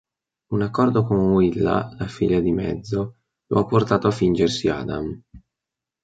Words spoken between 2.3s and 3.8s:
di mezzo, lo ha